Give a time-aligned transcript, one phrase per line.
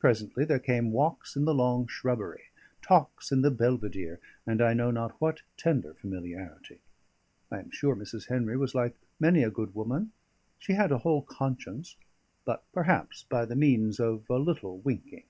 [0.00, 2.46] Presently there came walks in the long shrubbery,
[2.82, 6.80] talks in the Belvedere, and I know not what tender familiarity.
[7.52, 8.26] I am sure Mrs.
[8.26, 10.10] Henry was like many a good woman;
[10.58, 11.94] she had a whole conscience,
[12.44, 15.26] but perhaps by the means of a little winking.